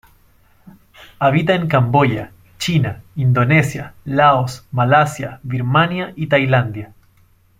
Habita 1.19 1.53
en 1.53 1.67
Camboya, 1.67 2.31
China, 2.57 3.03
Indonesia, 3.15 3.93
Laos, 4.05 4.65
Malasia, 4.71 5.39
Birmania 5.43 6.11
y 6.15 6.25
Tailandia. 6.25 6.91